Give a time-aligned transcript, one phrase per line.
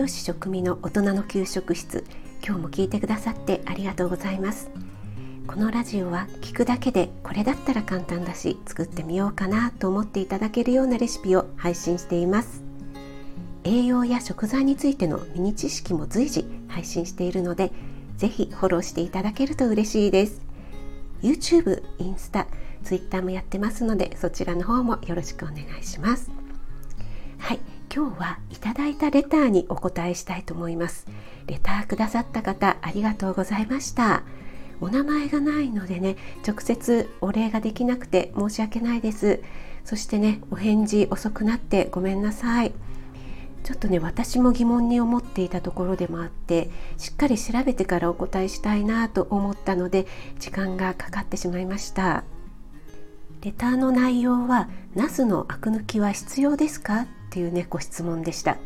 [0.00, 2.06] 養士食味の大人の給食室。
[2.42, 4.70] 今日も聞いてくださってありがとうございます。
[5.46, 12.62] このラジオは聞くだけでこれだったら簡単だし作ってみようかなと思っていただけるようなレシピを配信しています。
[13.64, 17.70] 栄養や食材についてのミニ知識も随時配信しているので
[18.16, 20.40] ぜひフォローしていただけると嬉しいです。
[21.20, 22.46] YouTube、インスタ、
[22.84, 26.39] Twitter もやってますのでそちらの方もよろしくお願いします。
[27.92, 31.08] 今日はいただいたレターにお答えしたいと思います。
[31.48, 34.22] レターくださった方ありがとうございました。
[34.80, 36.16] お名前がないのでね
[36.46, 39.42] 直接お礼ができなくて申し訳ないです。
[39.84, 42.72] そしてねお返事遅くなってごめんなさい。
[43.64, 50.06] ちょっとね私も疑問に思っていたところでもあってしっかり調べてからお答えしたいなと思ったので
[50.38, 52.22] 時間がかかってしまいました。
[53.42, 58.58] レターの内容は「ナスのアク抜きは必要ですか?」っていうねご質問でした。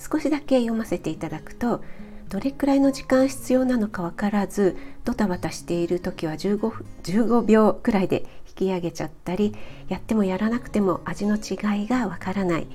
[0.00, 1.80] 少しだけ読ませていただくと
[2.28, 9.54] どれくらいの時間必要なのか分からずドタバタしている時は 15, 15秒くらいで引き上げちゃったり
[9.88, 12.66] やってもやらなくても味の違いがわからない。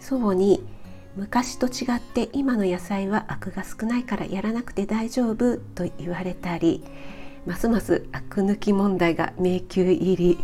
[0.00, 0.64] 祖母に
[1.16, 6.82] 昔と違って今の野菜はアクが少ないからやらなくて大丈夫と言われたり
[7.46, 10.38] ますますアク抜き問題が迷宮入り。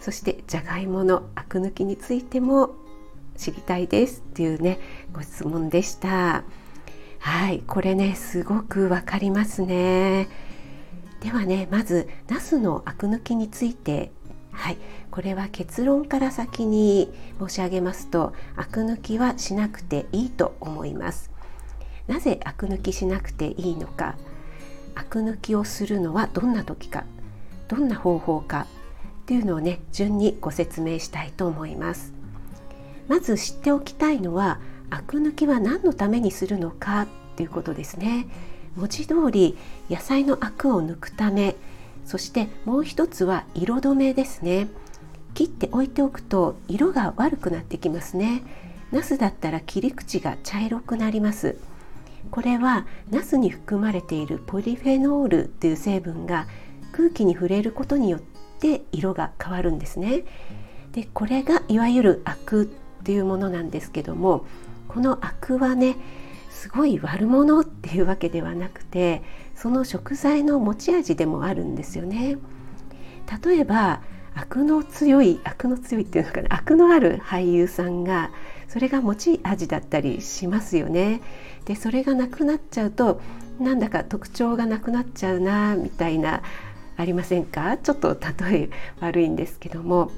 [0.00, 2.74] そしてじゃがいものアク抜きについても
[3.40, 4.78] 知りたいですっていうね
[5.12, 6.44] ご質問でした。
[7.18, 10.28] はいこれねすごくわかりますね。
[11.20, 14.12] ではねまずナスのアク抜きについて。
[14.52, 14.76] はい
[15.10, 21.30] これは結論から先に申し上げますとアク抜きはしなくていいと思います。
[22.06, 24.16] なぜアク抜きしなくていいのか。
[24.94, 27.04] アク抜きをするのはどんな時か。
[27.68, 28.66] どんな方法か
[29.22, 32.19] っていうのをね順にご説明したいと思います。
[33.10, 38.28] まず知っておきたいのはアク抜きは何のためにするのかっていうことですね。
[38.76, 39.58] 文字通り
[39.90, 41.56] 野菜のアクを抜くため
[42.04, 44.68] そしてもう一つは色止めですね。
[45.34, 48.44] 切って置いておくと色が悪くなってきますね。
[48.92, 51.56] ナスだったら切り口が茶色くなります。
[52.30, 56.46] これはナスに含まれているポリフェノールという成分が
[56.92, 58.20] 空気に触れることによっ
[58.60, 60.22] て色が変わるんですね。
[60.92, 62.70] でこれがいわゆるアク
[63.00, 64.44] っていうものなんですけども
[64.88, 65.96] このアクはね
[66.50, 69.22] すごい悪者っていうわけではなくて
[69.56, 72.36] その食材の持ち味でもあるんですよね。
[73.44, 74.02] 例えば
[74.34, 78.30] アクの強いアクの強いっていうのかなアクのある俳優さんが
[78.68, 81.20] それが持ち味だったりしますよね。
[81.64, 83.20] でそれがなくなっちゃうと
[83.58, 86.42] なんだか特徴がなくなっちゃうなみたいな
[86.96, 87.76] ありませんか？
[87.76, 90.10] ちょっと例え悪いんですけども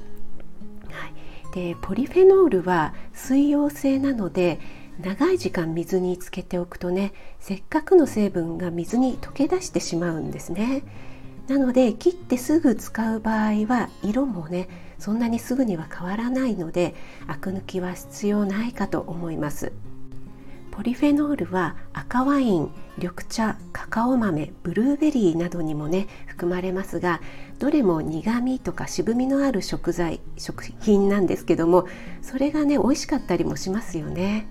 [1.53, 4.59] でポリフェノールは水溶性なので
[4.99, 10.83] 長い時間水につけておくとねせっかくの成分が水に溶け出してしまうんですね。
[11.47, 16.95] なので切ってすぐ使う場合は色もねそんなにすぐには変わらないので
[17.27, 19.73] アク抜きは必要ないかと思います。
[20.71, 27.21] ポリフェノールは赤ワイン緑茶カカオ豆ブルーベリーなどにもね含まれますが
[27.59, 31.87] どれも苦味とか渋みのある食材食品なんですけども
[32.21, 34.47] それがね美味しかったりもしますよね。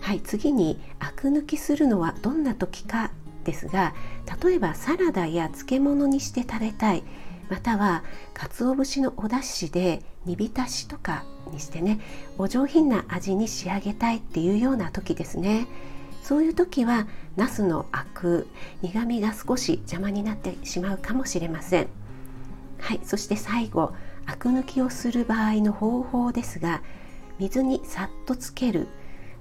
[0.00, 3.10] はい次にアク抜きするのはどんな時か
[3.44, 3.94] ですが
[4.42, 7.02] 例えばサラダや漬物にして食べたい
[7.48, 8.04] または
[8.34, 12.00] 鰹節のお出汁で煮浸しとかにしてね
[12.38, 15.66] お上品な味に仕上げたいっていうような時ですね。
[16.26, 17.06] そういう時は
[17.36, 18.48] ナスのアク
[18.82, 21.86] 苦みが少し邪魔になってしまうかもしれません。
[22.80, 23.92] はいそして最後
[24.26, 26.82] アク抜きをする場合の方法ですが
[27.38, 28.88] 水にさっとつける。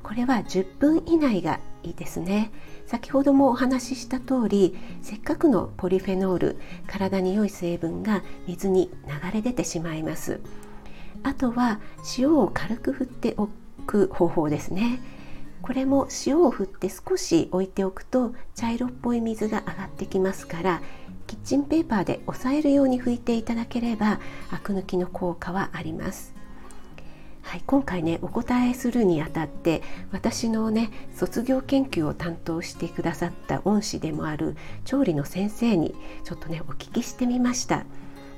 [0.04, 2.52] これは10分以内がいいですね。
[2.86, 10.40] 先ほどもお話しした通りせっかくのポリフェノール体に良い成分が水に流れ出てしまいます。
[11.24, 11.80] あとは
[12.20, 13.50] 塩を軽く振ってお
[13.88, 15.00] く方法ですね。
[15.66, 20.84] これも塩を振って少し置いておくと茶色っぽい水が上がってきますから
[21.26, 24.20] キッチンペーパーで押さえるように拭いていただければ
[24.52, 26.36] アク抜きの効果はあります
[27.42, 29.82] はい、今回ねお答えするにあたって
[30.12, 35.96] 私のね卒業研究を担当してくださった恩師でもある調理の先生に
[36.26, 37.86] ちょっとねお聞きしてみました。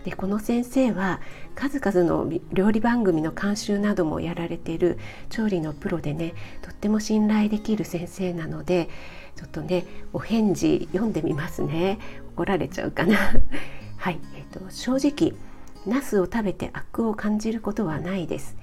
[0.07, 1.19] でこの先生は
[1.53, 4.97] 数々の料理番組の監修などもやられている
[5.29, 8.87] 調理のプロでねとっても信頼できる先生なので
[9.35, 11.99] ちょっとねお返事読んでみますね。
[12.37, 13.17] 怒られちゃうかな。
[13.97, 15.33] はい、えーと、正直
[15.85, 18.55] ナスを食べてアクを感じることはないです。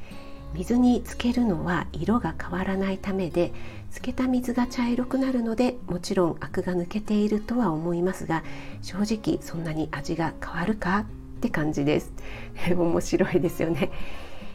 [0.55, 3.52] 水につけるのは色が変わらないためで
[3.91, 8.44] つけた水が茶色くなるのでもちろんアクが抜けているとは思いますが
[8.81, 11.05] 正直そんなに味が変わるか？
[11.44, 12.11] って感じです。
[12.75, 13.91] 面白いですよね。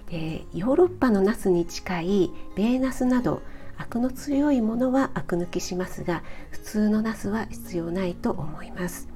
[0.09, 3.43] でヨーロッパのナスに近いベーナスなど
[3.77, 9.07] アクの強いものはアク抜きしますが普通のナスは必要ないと思います。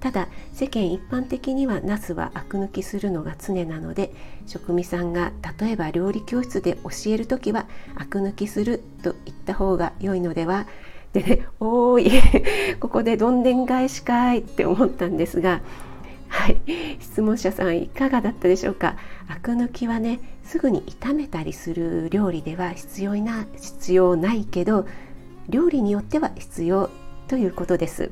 [0.00, 4.12] ただ世間一般的にはナスはアク抜きするのが常なので
[4.46, 10.66] 職味さんが例えば料理教室で教える時はアク抜きすると言った方が良いのでは
[11.12, 15.60] でね「おーい ここでどんでん返しかい」って思ったんですが
[16.42, 16.60] はい
[16.98, 18.96] 質問者さんいかがだったでしょうか？
[19.28, 24.88] アク抜きはねすぐに炒めたりする料理では必要な必要ないけど
[25.48, 26.90] 料理によっては必要
[27.28, 28.10] ということです。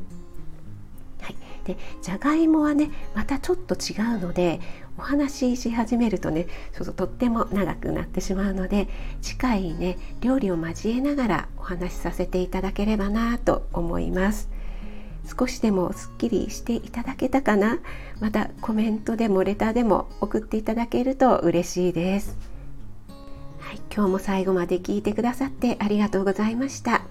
[1.21, 1.35] はい
[1.65, 4.61] でじゃがいもはねまたちょっと違うので
[4.97, 8.87] お話しし始めるとねそうそうとっても長くなってしまうので
[9.23, 14.49] 次回ね料理を交えながらお話しさせていただければなと思います。
[15.25, 17.79] 少しでもすっきりしていただけたかな？
[18.21, 22.37] またコメントでもレターでも送っていただけると嬉しいです。
[23.61, 27.03] はい、今日も最後まで聞いてくださってありがとうございました。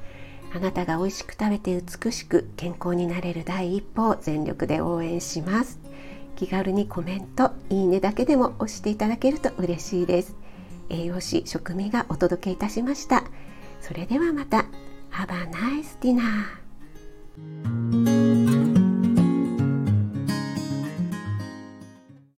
[0.53, 5.79] あなたが美味しく食べて美しく健康になれる第一歩を全力で応援します。
[6.35, 10.35] 気軽にコメントいいねだけでも押していただけると嬉しいです。
[10.89, 13.23] 栄養士食味がお届けいたしました。
[13.81, 14.65] それではまた。
[15.11, 16.59] Have a nice dinner
[17.91, 18.28] Thank you.